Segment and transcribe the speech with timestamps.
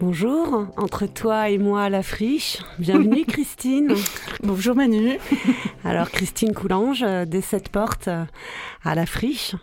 [0.00, 2.56] Bonjour, entre toi et moi la friche.
[2.78, 3.94] Bienvenue Christine.
[4.42, 5.18] Bonjour Manu.
[5.84, 8.24] Alors Christine Coulange, euh, des sept portes euh,
[8.82, 9.56] à la friche.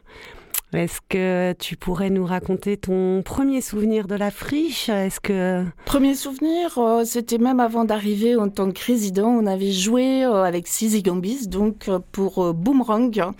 [0.73, 4.89] Est-ce que tu pourrais nous raconter ton premier souvenir de la friche?
[4.89, 9.71] Est-ce que Premier souvenir, euh, c'était même avant d'arriver en tant que résident, on avait
[9.71, 13.33] joué avec Sizi Gambis, donc pour Boomerang,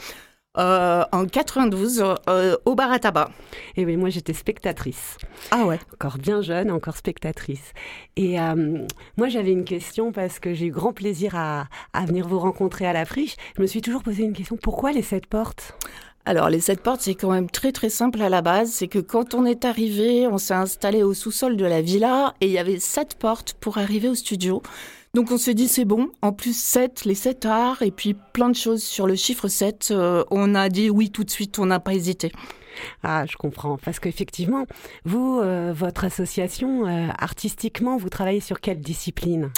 [0.58, 3.30] euh, en 92, euh, au bar à tabac.
[3.76, 5.18] Eh bien moi j'étais spectatrice,
[5.52, 5.80] Ah ouais.
[5.94, 7.74] encore bien jeune, encore spectatrice.
[8.16, 8.80] Et euh,
[9.18, 12.86] moi j'avais une question parce que j'ai eu grand plaisir à, à venir vous rencontrer
[12.86, 13.36] à la friche.
[13.56, 15.76] Je me suis toujours posé une question, pourquoi les sept portes?
[16.26, 18.70] Alors les sept portes, c'est quand même très très simple à la base.
[18.72, 22.48] C'est que quand on est arrivé, on s'est installé au sous-sol de la villa et
[22.48, 24.62] il y avait sept portes pour arriver au studio.
[25.18, 26.12] Donc on s'est dit c'est bon.
[26.22, 29.88] En plus sept, les sept arts et puis plein de choses sur le chiffre 7.
[29.90, 32.32] euh, on a dit oui tout de suite, on n'a pas hésité.
[33.02, 33.80] Ah, je comprends.
[33.84, 34.68] Parce qu'effectivement,
[35.06, 39.50] vous, euh, votre association, euh, artistiquement, vous travaillez sur quelle discipline?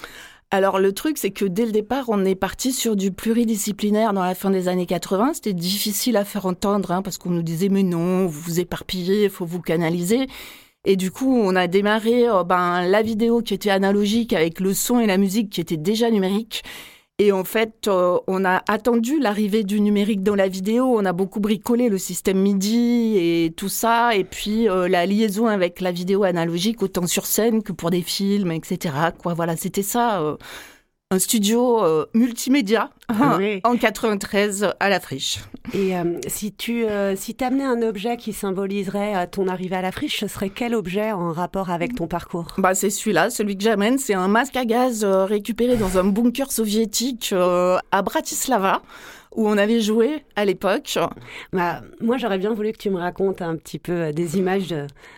[0.50, 4.24] Alors le truc, c'est que dès le départ, on est parti sur du pluridisciplinaire dans
[4.24, 5.34] la fin des années 80.
[5.34, 9.26] C'était difficile à faire entendre hein, parce qu'on nous disait mais non, vous vous éparpillez,
[9.26, 10.28] il faut vous canaliser.
[10.86, 14.74] Et du coup, on a démarré euh, ben, la vidéo qui était analogique avec le
[14.74, 16.64] son et la musique qui était déjà numérique.
[17.22, 20.86] Et en fait, euh, on a attendu l'arrivée du numérique dans la vidéo.
[20.98, 24.16] On a beaucoup bricolé le système MIDI et tout ça.
[24.16, 28.02] Et puis euh, la liaison avec la vidéo analogique, autant sur scène que pour des
[28.02, 28.96] films, etc.
[29.22, 30.38] Quoi, voilà, c'était ça.
[31.12, 33.62] Un studio euh, multimédia Ah oui.
[33.64, 35.40] en 93 à la friche.
[35.74, 39.92] Et euh, si tu euh, si t'amenais un objet qui symboliserait ton arrivée à la
[39.92, 42.54] friche, ce serait quel objet en rapport avec ton parcours?
[42.60, 43.98] Bah, c'est celui-là, celui que j'amène.
[43.98, 48.84] C'est un masque à gaz récupéré dans un bunker soviétique à Bratislava,
[49.36, 50.98] où on avait joué à l'époque.
[51.54, 54.74] bah, Moi, j'aurais bien voulu que tu me racontes un petit peu euh, des images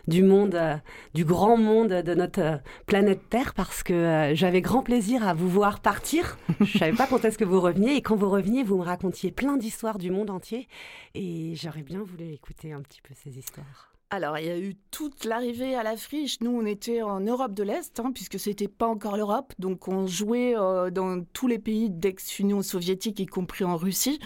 [0.08, 0.76] du monde, euh,
[1.14, 5.50] du grand monde de notre euh, planète Terre, parce que j'avais grand plaisir à vous
[5.50, 6.38] voir partir.
[6.60, 9.32] Je savais pas quand est-ce que vous reveniez, et quand vous reveniez, vous me racontiez
[9.32, 10.68] plein d'histoires du monde entier,
[11.16, 13.91] et j'aurais bien voulu écouter un petit peu ces histoires.
[14.14, 16.42] Alors, il y a eu toute l'arrivée à la friche.
[16.42, 19.54] Nous, on était en Europe de l'Est, hein, puisque c'était pas encore l'Europe.
[19.58, 24.20] Donc, on jouait euh, dans tous les pays d'ex-Union soviétique, y compris en Russie.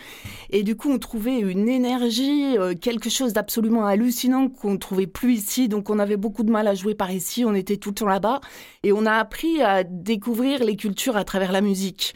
[0.50, 5.34] Et du coup, on trouvait une énergie, euh, quelque chose d'absolument hallucinant qu'on trouvait plus
[5.36, 5.70] ici.
[5.70, 7.46] Donc, on avait beaucoup de mal à jouer par ici.
[7.46, 8.42] On était tout le temps là-bas.
[8.82, 12.16] Et on a appris à découvrir les cultures à travers la musique.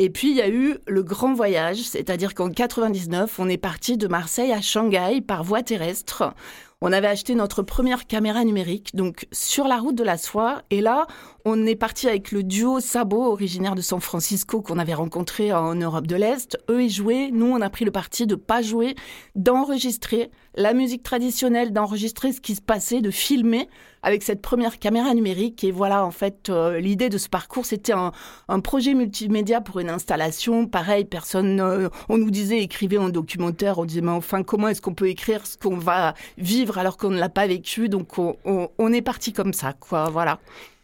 [0.00, 3.96] Et puis, il y a eu le grand voyage, c'est-à-dire qu'en 99, on est parti
[3.96, 6.32] de Marseille à Shanghai par voie terrestre.
[6.80, 10.62] On avait acheté notre première caméra numérique, donc sur la route de la soie.
[10.70, 11.08] Et là,
[11.44, 15.74] on est parti avec le duo Sabo, originaire de San Francisco, qu'on avait rencontré en
[15.74, 16.56] Europe de l'Est.
[16.70, 17.30] Eux, ils jouaient.
[17.32, 18.94] Nous, on a pris le parti de pas jouer,
[19.34, 23.68] d'enregistrer la musique traditionnelle, d'enregistrer ce qui se passait, de filmer
[24.02, 25.64] avec cette première caméra numérique.
[25.64, 28.12] Et voilà, en fait, euh, l'idée de ce parcours, c'était un,
[28.60, 30.66] projet multimédia pour une installation.
[30.66, 33.78] Pareil, personne, euh, on nous disait écrivez un documentaire.
[33.78, 37.08] On disait mais enfin, comment est-ce qu'on peut écrire ce qu'on va vivre alors qu'on
[37.08, 40.10] ne l'a pas vécu Donc, on, on- on est parti comme ça, quoi.
[40.10, 40.38] Voilà.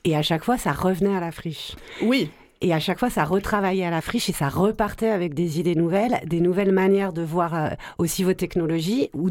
[0.04, 1.76] Et à chaque fois, ça revenait à la friche.
[2.00, 2.30] Oui.
[2.60, 5.74] Et à chaque fois, ça retravaillait à la friche et ça repartait avec des idées
[5.74, 7.68] nouvelles, des nouvelles manières de voir euh,
[7.98, 9.28] aussi vos technologies ou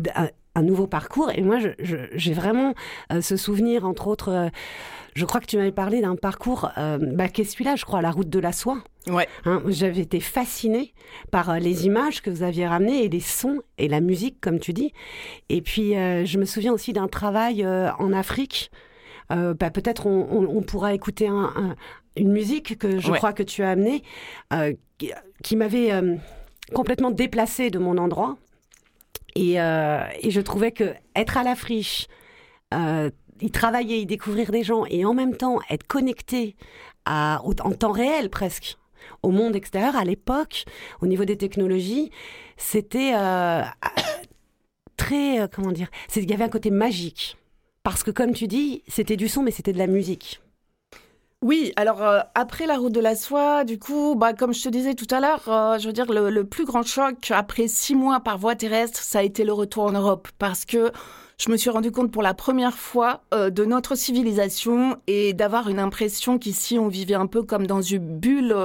[0.55, 1.31] un, nouveau parcours.
[1.33, 2.75] Et moi, j'ai vraiment
[3.11, 4.49] euh, ce souvenir, entre autres, euh,
[5.15, 8.01] je crois que tu m'avais parlé d'un parcours, euh, bah, qui est celui-là, je crois,
[8.03, 8.77] la route de la soie.
[9.09, 9.27] Ouais.
[9.45, 10.93] Hein, J'avais été fascinée
[11.29, 14.59] par euh, les images que vous aviez ramenées et les sons et la musique, comme
[14.59, 14.93] tu dis.
[15.49, 18.71] Et puis, euh, je me souviens aussi d'un travail euh, en Afrique.
[19.31, 21.75] Euh, bah, Peut-être on, on- on pourra écouter un- un-
[22.15, 23.17] une musique que je Ouais.
[23.17, 24.03] crois que tu as amenée,
[24.99, 25.11] qui,
[25.43, 25.89] qui m'avait
[26.73, 28.37] complètement déplacée de mon endroit.
[29.35, 32.07] Et, et je trouvais que être à la friche,
[32.71, 36.55] y travailler, y découvrir des gens et en même temps être connecté
[37.05, 38.77] à, en temps réel presque
[39.21, 40.65] au monde extérieur à l'époque,
[41.01, 42.11] au niveau des technologies,
[42.57, 43.61] c'était euh,
[44.97, 47.37] très euh, comment dire, il y avait un côté magique
[47.83, 50.41] parce que comme tu dis, c'était du son mais c'était de la musique.
[51.41, 54.69] Oui, alors euh, après la route de la soie, du coup, bah, comme je te
[54.69, 55.41] disais tout à l'heure,
[55.77, 59.19] je veux dire, le, le, plus grand choc après six mois par voie terrestre, ça
[59.19, 60.29] a été le retour en Europe.
[60.39, 60.93] Parce que
[61.37, 65.69] je me suis rendu compte pour la première fois euh, de notre civilisation et d'avoir
[65.69, 68.55] une impression qu'ici, on vivait un peu comme dans une bulle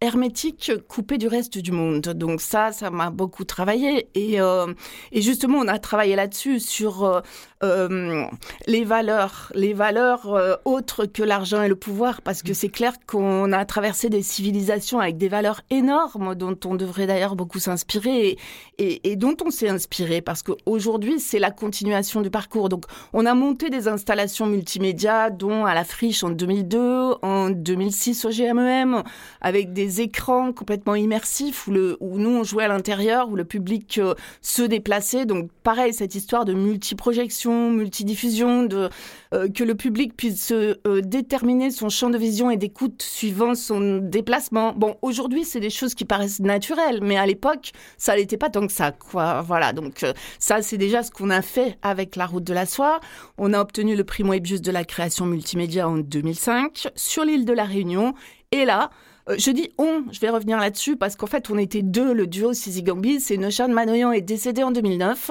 [0.00, 2.02] hermétique coupée du reste du monde.
[2.02, 4.08] Donc ça, ça m'a beaucoup travaillé.
[4.14, 4.72] Et, euh,
[5.12, 7.20] justement, on a travaillé là-dessus, sur euh,
[7.62, 8.24] euh,
[8.66, 13.52] les valeurs, les valeurs autres que l'argent et le pouvoir, parce que c'est clair qu'on
[13.52, 18.36] a traversé des civilisations avec des valeurs énormes dont on devrait d'ailleurs beaucoup s'inspirer
[18.78, 22.68] et, dont on s'est inspiré, parce qu'aujourd'hui, c'est la continuation du parcours.
[22.68, 28.24] Donc, on a monté des installations multimédia, dont à la Friche en 2002, en 2006
[28.24, 29.02] au GMEM,
[29.40, 34.14] avec des écrans complètement immersifs où, nous, on jouait à l'intérieur, où le public euh,
[34.42, 35.26] se déplaçait.
[35.26, 41.88] Donc, pareil, cette histoire de multiprojection multidiffusion, euh, que le public puisse euh, déterminer son
[41.88, 44.72] champ de vision et d'écoute suivant son déplacement.
[44.72, 48.66] Bon, aujourd'hui, c'est des choses qui paraissent naturelles, mais à l'époque, ça n'était pas tant
[48.66, 48.92] que ça.
[49.12, 50.04] Voilà, donc
[50.38, 53.00] ça, c'est déjà ce qu'on a fait avec la route de la soie.
[53.38, 57.52] On a obtenu le prix Moebius de la création multimédia en 2005 sur l'île de
[57.52, 58.14] la Réunion.
[58.52, 58.90] Et là,
[59.28, 62.26] euh, je dis on, je vais revenir là-dessus parce qu'en fait on était deux, le
[62.26, 65.30] duo Sisi Gambis et Noshan Manoyan est décédé en 2009.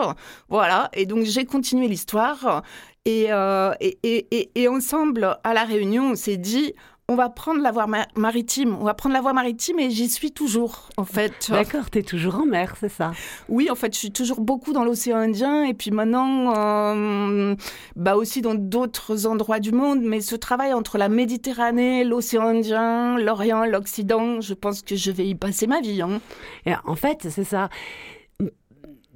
[0.50, 2.64] Voilà, et donc j'ai continué l'histoire
[3.06, 6.74] et, euh, et, et, et, ensemble à la réunion on s'est dit
[7.10, 7.86] on va prendre la voie
[8.16, 8.78] maritime.
[8.80, 11.50] On va prendre la voie maritime et j'y suis toujours, en fait.
[11.50, 13.12] D'accord, tu es toujours en mer, c'est ça?
[13.50, 17.56] Oui, en fait, je suis toujours beaucoup dans l'océan Indien et puis maintenant, euh,
[17.98, 20.02] bah aussi dans d'autres endroits du monde.
[20.02, 25.28] Mais ce travail entre la Méditerranée, l'océan Indien, l'Orient, l'Occident, je pense que je vais
[25.28, 26.02] y passer ma vie.
[26.02, 26.22] Hein.
[26.66, 27.70] Et en fait, c'est ça.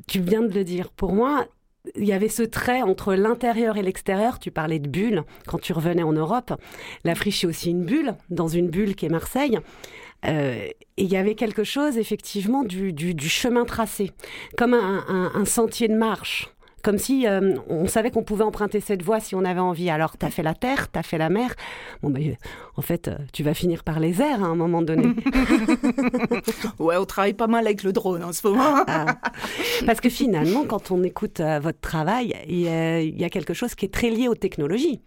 [0.08, 0.90] Tu viens de le dire.
[0.90, 1.46] Pour moi,
[1.96, 4.40] il y avait ce trait entre l'intérieur et l'extérieur.
[4.40, 6.54] Tu parlais de bulle quand tu revenais en Europe.
[7.04, 9.60] La friche est aussi une bulle, dans une bulle qui est Marseille.
[10.26, 10.68] Euh,
[10.98, 12.94] et il y avait quelque chose effectivement du,
[13.30, 14.12] chemin tracé,
[14.58, 16.50] comme un, sentier de marche.
[16.84, 19.90] Comme si euh, on savait qu'on pouvait emprunter cette voie si on avait envie.
[19.90, 21.56] Alors, tu as fait la terre, tu as fait la mer.
[22.02, 22.36] Bon, ben,
[22.76, 25.08] en fait, tu vas finir par les airs à un moment donné.
[26.80, 28.84] ouais, on travaille pas mal avec le drone en ce moment.
[28.88, 29.18] ah.
[29.86, 33.30] Parce que finalement, quand on écoute euh, votre travail, il y, a, il y a
[33.30, 35.02] quelque chose qui est très lié aux technologies.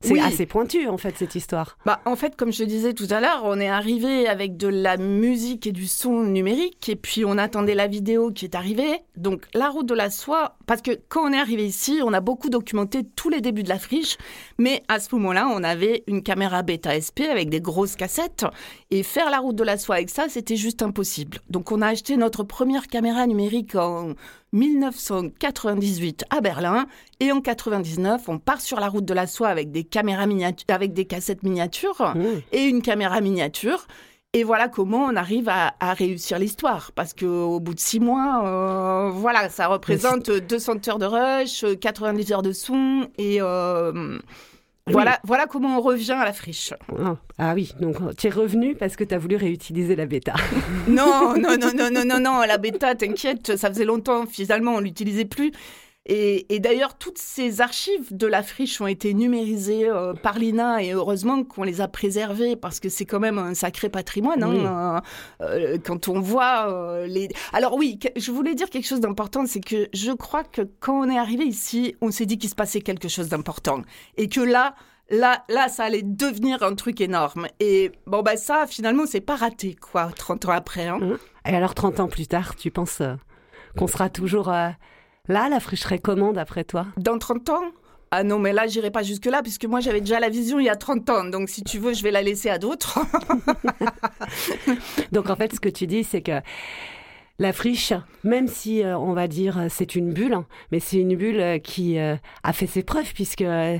[0.00, 0.20] C'est oui.
[0.20, 1.76] assez pointu en fait cette histoire.
[1.84, 4.96] Bah en fait comme je disais tout à l'heure, on est arrivé avec de la
[4.96, 9.00] musique et du son numérique et puis on attendait la vidéo qui est arrivée.
[9.16, 12.20] Donc la route de la soie parce que quand on est arrivé ici, on a
[12.20, 14.18] beaucoup documenté tous les débuts de la friche,
[14.56, 18.46] mais à ce moment-là, on avait une caméra bêta SP avec des grosses cassettes
[18.92, 21.38] et faire la route de la soie avec ça, c'était juste impossible.
[21.50, 24.14] Donc on a acheté notre première caméra numérique en
[24.52, 26.86] 1998 à Berlin
[27.20, 30.64] et en 99 on part sur la route de la soie avec des caméras miniatures
[30.68, 32.24] avec des cassettes miniatures mmh.
[32.52, 33.86] et une caméra miniature
[34.34, 36.92] et voilà comment on arrive à, à réussir l'histoire.
[36.94, 42.32] Parce qu'au bout de six mois, euh, voilà, ça représente 200 heures de rush, 90
[42.32, 44.18] heures de son et euh,
[44.92, 45.16] voilà, oui.
[45.24, 46.74] voilà comment on revient à la friche.
[46.98, 50.34] Ah, ah oui, donc tu es revenu parce que tu as voulu réutiliser la bêta.
[50.88, 54.80] non, non, non, non, non, non, non, la bêta, t'inquiète, ça faisait longtemps, finalement, on
[54.80, 55.52] l'utilisait plus.
[56.08, 60.82] Et, et d'ailleurs, toutes ces archives de la friche ont été numérisées euh, par l'INA
[60.82, 64.42] et heureusement qu'on les a préservées parce que c'est quand même un sacré patrimoine.
[64.42, 65.02] Hein,
[65.40, 65.46] oui.
[65.46, 67.28] euh, quand on voit euh, les.
[67.52, 71.10] Alors oui, je voulais dire quelque chose d'important, c'est que je crois que quand on
[71.10, 73.82] est arrivé ici, on s'est dit qu'il se passait quelque chose d'important
[74.16, 74.74] et que là.
[75.10, 77.46] Là, là, ça allait devenir un truc énorme.
[77.60, 80.86] Et bon, bah ça, finalement, c'est pas raté, quoi, 30 ans après.
[80.86, 80.98] Hein.
[81.46, 83.14] Et alors, 30 ans plus tard, tu penses euh,
[83.78, 84.68] qu'on sera toujours euh,
[85.28, 86.86] Là, la fricherie comment, d'après toi?
[86.96, 87.62] Dans 30 ans?
[88.10, 90.70] Ah non, mais là, j'irai pas jusque-là, puisque moi, j'avais déjà la vision il y
[90.70, 91.24] a 30 ans.
[91.24, 92.98] Donc, si tu veux, je vais la laisser à d'autres.
[95.12, 96.40] donc, en fait, ce que tu dis, c'est que
[97.38, 97.92] la friche,
[98.24, 100.38] même si euh, on va dire c'est une bulle,
[100.72, 103.78] mais c'est une bulle qui euh, a fait ses preuves, puisque euh,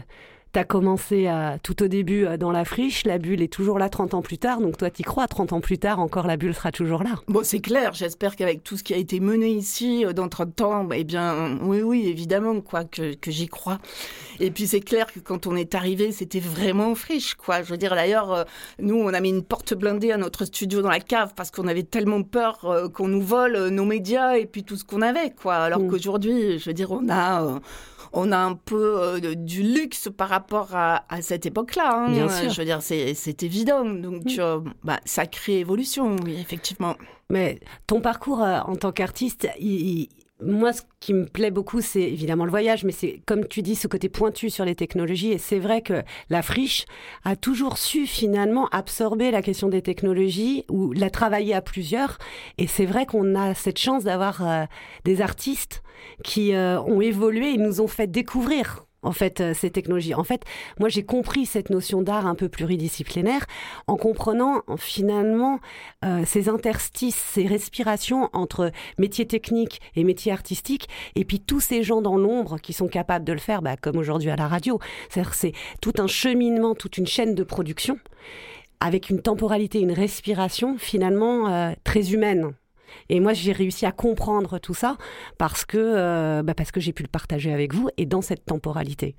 [0.53, 3.89] tu as commencé à, tout au début dans la friche, la bulle est toujours là
[3.89, 6.55] 30 ans plus tard, donc toi t'y crois, 30 ans plus tard encore la bulle
[6.55, 7.17] sera toujours là.
[7.29, 10.89] Bon c'est clair, j'espère qu'avec tout ce qui a été mené ici dans 30 ans,
[10.93, 13.79] eh bien oui oui évidemment quoi que, que j'y crois.
[14.41, 17.79] Et puis c'est clair que quand on est arrivé c'était vraiment friche quoi, je veux
[17.79, 18.47] dire d'ailleurs
[18.79, 21.69] nous on a mis une porte blindée à notre studio dans la cave parce qu'on
[21.69, 25.31] avait tellement peur euh, qu'on nous vole nos médias et puis tout ce qu'on avait
[25.31, 25.91] quoi, alors mmh.
[25.91, 27.45] qu'aujourd'hui je veux dire on a...
[27.45, 27.59] Euh,
[28.13, 31.91] on a un peu euh, du luxe par rapport à, à cette époque-là.
[31.95, 32.11] Hein.
[32.13, 32.51] Bien sûr.
[32.51, 33.85] Je veux dire, c'est évident.
[33.85, 34.29] Donc, Mm.
[34.37, 34.41] mmh.
[34.41, 36.97] euh, bah, sacrée évolution, oui, effectivement.
[37.31, 40.09] Mais ton parcours euh, en tant qu'artiste, il,
[40.41, 43.75] moi, ce qui me plaît beaucoup, c'est évidemment le voyage, mais c'est, comme tu dis,
[43.75, 45.33] ce côté pointu sur les technologies.
[45.33, 46.87] Et c'est vrai que la friche
[47.25, 52.19] a toujours su finalement absorber la question des technologies ou la travailler à plusieurs.
[52.57, 54.65] Et c'est vrai qu'on a cette chance d'avoir euh,
[55.05, 55.83] des artistes
[56.23, 60.15] qui euh, ont évolué et nous ont fait découvrir en fait, euh, ces technologies.
[60.15, 60.43] En fait,
[60.79, 63.47] moi, j'ai compris cette notion d'art un peu pluridisciplinaire
[63.87, 65.61] en comprenant finalement
[66.05, 71.83] euh, ces interstices, ces respirations entre métiers techniques et métiers artistiques, et puis tous ces
[71.83, 74.79] gens dans l'ombre qui sont capables de le faire, bah, comme aujourd'hui à la radio.
[75.09, 77.99] C'est-à-dire, c'est tout un cheminement, toute une chaîne de production
[78.81, 82.53] avec une temporalité, une respiration finalement euh, très humaine.
[83.09, 84.97] Et moi, j'ai réussi à comprendre tout ça
[85.39, 88.45] parce que, euh, bah parce que j'ai pu le partager avec vous et dans cette
[88.45, 89.17] temporalité.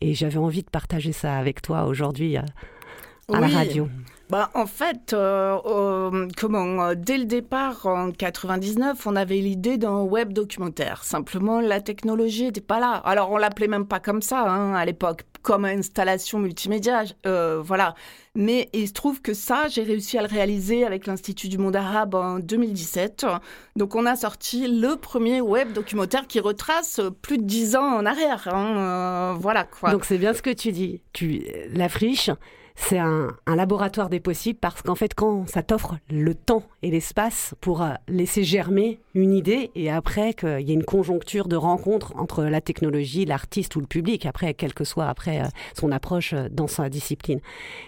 [0.00, 2.44] Et j'avais envie de partager ça avec toi aujourd'hui à,
[3.32, 3.88] à la radio.
[4.30, 9.76] Bah, en fait, euh, euh, comment, euh, dès le départ, en 99, on avait l'idée
[9.76, 11.02] d'un web documentaire.
[11.02, 12.92] Simplement, la technologie n'était pas là.
[13.04, 17.02] Alors, on l'appelait même pas comme ça hein, à l'époque, comme installation multimédia.
[17.26, 17.96] Euh, voilà.
[18.36, 21.74] Mais il se trouve que ça, j'ai réussi à le réaliser avec l'Institut du monde
[21.74, 23.26] arabe en 2017.
[23.74, 28.06] Donc, on a sorti le premier web documentaire qui retrace plus de dix ans en
[28.06, 28.46] arrière.
[28.52, 29.90] Hein, euh, voilà quoi.
[29.90, 31.02] Donc, c'est bien ce que tu dis.
[31.12, 32.30] Tu, la friche,
[32.80, 36.90] c'est un, un, laboratoire des possibles parce qu'en fait, quand ça t'offre le temps et
[36.90, 41.56] l'espace pour euh, laisser germer une idée et après qu'il y ait une conjoncture de
[41.56, 45.92] rencontre entre la technologie, l'artiste ou le public, après, quelle que soit après euh, son
[45.92, 47.40] approche euh, dans sa discipline.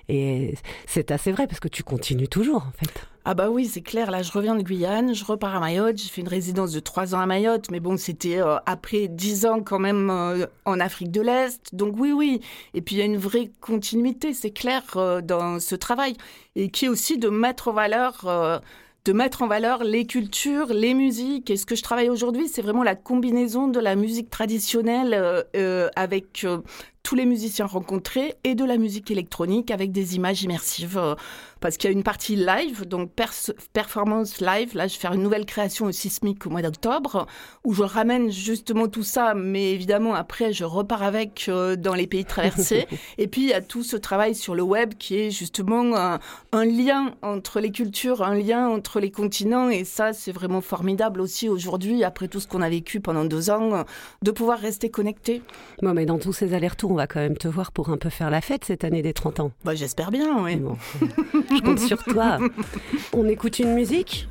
[0.09, 0.55] Et
[0.87, 3.09] c'est assez vrai parce que tu continues toujours, en fait.
[3.25, 4.11] Ah bah oui, c'est clair.
[4.11, 5.97] Là, je reviens de Guyane, je repars à Mayotte.
[5.97, 9.47] J'ai fait une résidence de trois ans à Mayotte, mais bon, c'était euh, après dix
[9.47, 11.73] ans quand même euh, en Afrique de l'Est.
[11.73, 12.41] Donc oui, oui.
[12.75, 16.17] Et puis il y a une vraie continuité, c'est clair, euh, dans ce travail,
[16.57, 18.63] et qui est aussi de mettre en valeur.
[19.05, 21.51] de mettre en valeur les cultures, les musiques.
[21.51, 25.45] Et ce que je travaille aujourd'hui, c'est vraiment la combinaison de la musique traditionnelle
[25.97, 26.47] avec
[27.03, 31.17] tous les musiciens rencontrés et de la musique électronique avec des images immersives
[31.63, 33.11] parce qu'il y a une partie live, donc
[33.73, 34.75] performance live.
[34.75, 37.27] Là, je vais faire une nouvelle création au Sismique au mois d'octobre,
[37.65, 42.07] où je ramène justement tout ça, mais évidemment, après, je repars avec euh, dans les
[42.07, 42.87] pays traversés.
[43.19, 46.19] et puis, il y a tout ce travail sur le web qui est justement un,
[46.51, 49.71] un lien entre les cultures, un lien entre les continents.
[49.71, 53.51] Et ça, c'est vraiment formidable aussi aujourd'hui, après tout ce qu'on a vécu pendant deux
[53.51, 53.85] ans,
[54.23, 55.43] de pouvoir rester connecté.
[55.81, 58.11] Bon, mais dans tous ces allers-retours, on va quand même te voir pour un peu
[58.11, 59.53] faire la fête cette année des 30 ans.
[59.65, 60.57] Bah, J'espère bien, oui.
[60.57, 60.77] Bon.
[61.01, 62.39] Je compte sur toi.
[63.15, 64.29] On écoute une musique?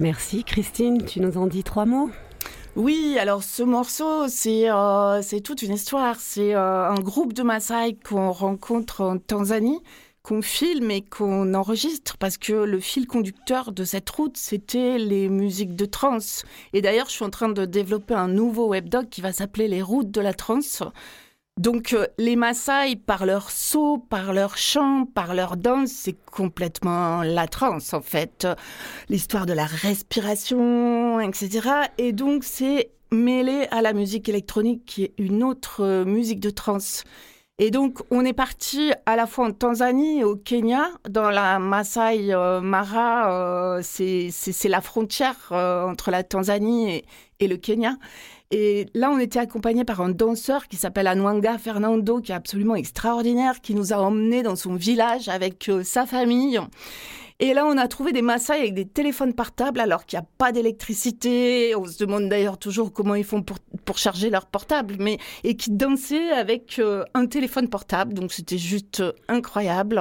[0.00, 0.42] Merci.
[0.42, 2.10] Christine, tu nous en dis trois mots?
[2.74, 6.16] Oui, alors ce morceau, c'est euh, toute une histoire.
[6.18, 9.78] C'est euh, un groupe de Maasai qu'on rencontre en Tanzanie,
[10.24, 15.28] qu'on filme et qu'on enregistre parce que le fil conducteur de cette route, c'était les
[15.28, 16.44] musiques de trance.
[16.72, 19.82] Et d'ailleurs, je suis en train de développer un nouveau webdoc qui va s'appeler Les
[19.82, 20.82] routes de la trance.
[21.60, 27.22] Donc euh, les Maasai, par leur saut, par leur chant, par leur danse, c'est complètement
[27.22, 28.48] la trance en fait.
[29.08, 31.68] L'histoire de la respiration, etc.
[31.96, 36.50] Et donc c'est mêlé à la musique électronique qui est une autre euh, musique de
[36.50, 37.04] trance.
[37.60, 41.60] Et donc, on est parti à la fois en Tanzanie et au Kenya, dans la
[41.60, 44.32] Masai euh, Mara, c'est
[44.64, 47.04] la frontière entre la Tanzanie
[47.38, 47.96] et le Kenya.
[48.56, 52.76] Et là, on était accompagné par un danseur qui s'appelle Anwanga Fernando, qui est absolument
[52.76, 56.60] extraordinaire, qui nous a emmenés dans son village avec euh, sa famille.
[57.44, 60.28] Et là, on a trouvé des Maasai avec des téléphones portables alors qu'il n'y a
[60.38, 61.74] pas d'électricité.
[61.76, 65.54] On se demande d'ailleurs toujours comment ils font pour, pour charger leur portable, mais et
[65.54, 68.14] qui dansaient avec euh, un téléphone portable.
[68.14, 70.00] Donc c'était juste euh, incroyable.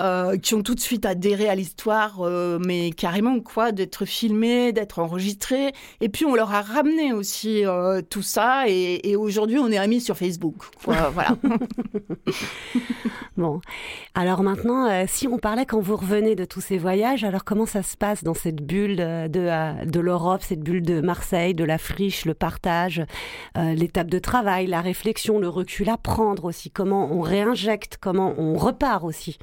[0.00, 2.22] Euh, qui ont tout de suite adhéré à l'histoire,
[2.66, 5.72] mais carrément quoi, d'être filmés, d'être enregistrés.
[6.00, 7.62] Et puis on leur a ramené aussi
[8.10, 8.64] tout ça.
[8.66, 10.64] Et, et aujourd'hui, on est amis sur Facebook.
[10.84, 11.36] voilà.
[13.36, 13.60] bon,
[14.14, 17.24] alors maintenant, si on parlait quand vous revenez de tous ces voyages.
[17.24, 21.54] Alors comment ça se passe dans cette bulle de, de, l'Europe, cette bulle de Marseille,
[21.54, 23.02] de la friche, le partage,
[23.58, 25.98] euh, l'étape de travail, la réflexion, le recul à
[26.42, 29.38] aussi, comment on réinjecte, comment on repart aussi?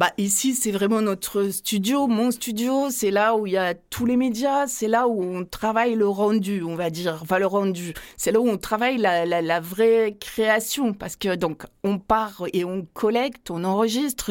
[0.00, 2.88] Bah, ici, c'est vraiment notre studio, mon studio.
[2.88, 4.66] C'est là où il y a tous les médias.
[4.66, 7.18] C'est là où on travaille le rendu, on va dire.
[7.20, 7.92] Enfin, le rendu.
[8.16, 10.94] C'est là où on travaille la, vraie création.
[10.94, 14.30] Parce que, donc, on part et on collecte, on enregistre,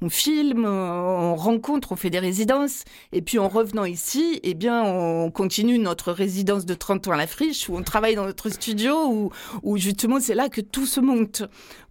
[0.00, 2.84] on filme, on rencontre, on fait des résidences.
[3.12, 7.18] Et puis, en revenant ici, eh bien, on continue notre résidence de 30 ans à
[7.18, 9.30] la friche, où on travaille dans notre studio, où,
[9.64, 11.42] où justement, c'est là que tout se monte.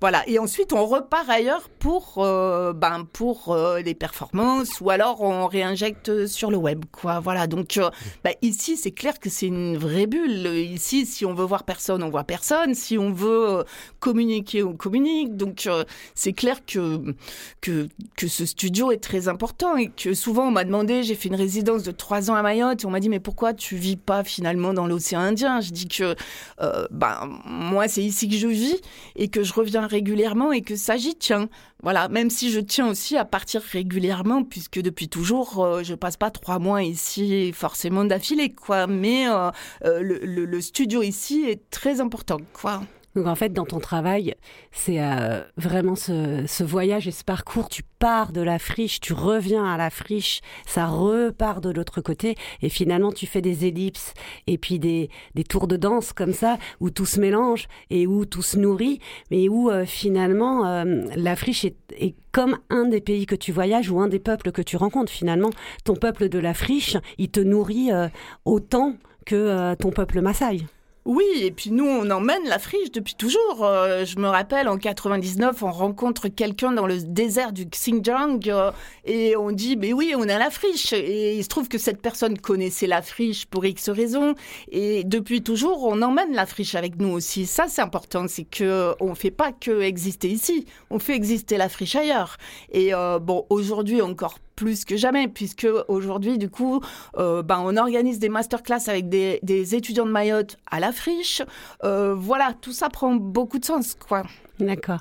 [0.01, 0.27] Voilà.
[0.27, 5.47] Et ensuite, on repart ailleurs pour, euh, ben, pour euh, les performances ou alors on
[5.47, 7.19] réinjecte sur le web quoi.
[7.19, 7.47] Voilà.
[7.47, 7.89] Donc euh,
[8.23, 10.47] bah, ici c'est clair que c'est une vraie bulle.
[10.47, 12.75] Ici si on veut voir personne on voit personne.
[12.75, 13.63] Si on veut euh,
[13.99, 15.35] communiquer on communique.
[15.35, 15.67] Donc
[16.15, 17.15] c'est clair que,
[17.61, 17.87] que
[18.17, 21.35] que ce studio est très important et que souvent on m'a demandé j'ai fait une
[21.35, 24.23] résidence de trois ans à Mayotte et on m'a dit mais pourquoi tu vis pas
[24.23, 25.61] finalement dans l'océan Indien?
[25.61, 26.15] Je dis que
[26.91, 28.81] bah moi c'est ici que je vis
[29.15, 31.49] et que je reviens régulièrement et que ça j'y tiens.
[31.83, 36.15] Voilà, même si je tiens aussi à partir régulièrement, puisque depuis toujours, euh, je passe
[36.15, 38.85] pas trois mois ici forcément d'affilée, quoi.
[38.85, 39.49] Mais euh,
[39.83, 42.83] euh, le, le, studio ici est très important, quoi.
[43.15, 44.33] Donc en fait, dans ton travail,
[44.71, 47.69] c'est euh, vraiment ce, ce, voyage et ce parcours.
[47.69, 52.35] Tu pars de la friche, tu reviens à la friche, ça repart de l'autre côté,
[52.61, 54.13] et finalement tu fais des ellipses
[54.47, 58.25] et puis des, des, tours de danse comme ça, où tout se mélange et où
[58.25, 58.99] tout se nourrit,
[59.29, 63.51] mais où euh, finalement euh, la friche est, est, comme un des pays que tu
[63.51, 65.11] voyages ou un des peuples que tu rencontres.
[65.11, 65.51] Finalement,
[65.83, 67.91] ton peuple de la friche, il te nourrit
[68.43, 70.65] autant que ton peuple Maasai.
[71.05, 73.65] Oui, et puis nous, on emmène la friche depuis toujours.
[73.65, 78.71] Euh, je me rappelle, en 99, on rencontre quelqu'un dans le désert du Xinjiang euh,
[79.03, 80.93] et on dit, mais oui, on a la friche.
[80.93, 84.35] Et il se trouve que cette personne connaissait la friche pour X raisons.
[84.71, 87.47] Et depuis toujours, on emmène la friche avec nous aussi.
[87.47, 91.67] Ça, c'est important, c'est que on fait pas que exister ici, on fait exister la
[91.67, 92.37] friche ailleurs.
[92.71, 96.81] Et euh, bon, aujourd'hui encore plus que jamais, puisque aujourd'hui, du coup,
[97.17, 101.41] euh, ben, on organise des masterclass avec des, des, étudiants de Mayotte à la friche.
[101.83, 104.23] Euh, voilà, tout ça prend beaucoup de sens, quoi.
[104.59, 104.99] D'accord.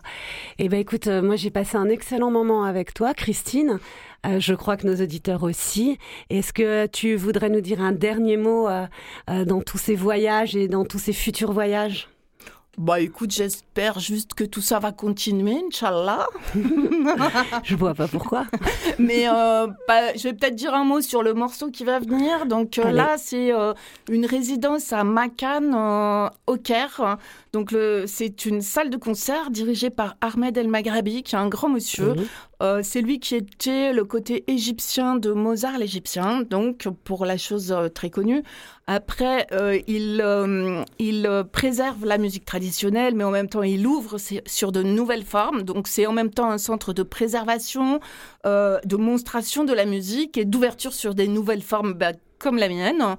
[0.58, 3.78] Eh ben, écoute, euh, moi, j'ai passé un excellent moment avec toi, Christine.
[4.24, 5.98] je crois que nos auditeurs aussi.
[6.30, 8.68] Est-ce que tu voudrais nous dire un dernier mot
[9.28, 12.08] dans tous ces voyages et dans tous ces futurs voyages?
[12.78, 16.26] Bah écoute, j'espère juste que tout ça va continuer, Inch'Allah.
[17.64, 18.46] je vois pas pourquoi.
[18.98, 22.46] Mais euh, bah, je vais peut-être dire un mot sur le morceau qui va venir.
[22.46, 23.74] Donc euh, là, c'est euh,
[24.08, 27.18] une résidence à Makan, au Caire.
[27.52, 27.74] Donc
[28.06, 32.14] c'est une salle de concert dirigée par Ahmed El Maghrabi, qui est un grand monsieur.
[32.14, 32.82] Mhm.
[32.82, 38.10] c'est lui qui était le côté égyptien de Mozart l'Égyptien, donc pour la chose très
[38.10, 38.42] connue.
[38.88, 43.86] Après, euh, il, euh, il euh, préserve la musique traditionnelle, mais en même temps, il
[43.86, 45.62] ouvre sur de nouvelles formes.
[45.62, 48.00] Donc, c'est en même temps un centre de préservation,
[48.44, 51.92] de monstration de la musique et d'ouverture sur des nouvelles formes.
[51.92, 52.12] Bah,
[52.42, 53.16] comme la mienne.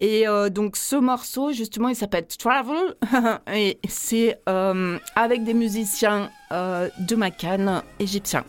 [0.00, 2.94] Et donc ce morceau, justement, il s'appelle Travel
[3.54, 8.44] et c'est avec des musiciens de Macan égyptiens.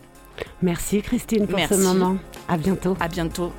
[0.62, 2.16] Merci Christine pour ce moment.
[2.48, 2.96] À bientôt.
[3.00, 3.52] À bientôt.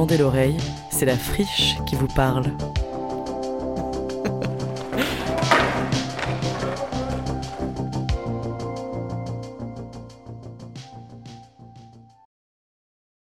[0.00, 0.56] Tendez l'oreille,
[0.88, 2.46] c'est la friche qui vous parle.